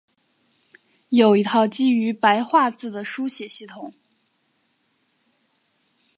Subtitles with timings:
[1.09, 3.93] 有一套基于白话字的书写系统。